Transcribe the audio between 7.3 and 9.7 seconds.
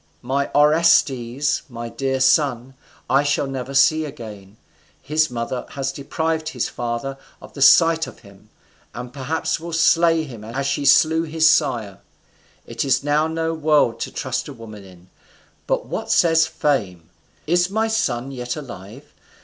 of the sight of him, and perhaps